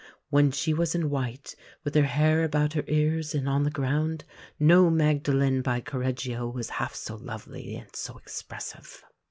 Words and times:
When 0.31 0.49
she 0.49 0.73
was 0.73 0.95
in 0.95 1.11
white, 1.11 1.55
with 1.83 1.93
her 1.93 2.05
hair 2.05 2.43
about 2.43 2.73
her 2.73 2.83
ears 2.87 3.35
and 3.35 3.47
on 3.47 3.61
the 3.61 3.69
ground, 3.69 4.23
no 4.59 4.89
Magdalen 4.89 5.61
by 5.61 5.79
Correggio 5.79 6.47
was 6.49 6.71
half 6.81 6.95
so 6.95 7.17
lovely 7.17 7.75
and 7.75 7.95
so 7.95 8.17
expressive." 8.17 9.03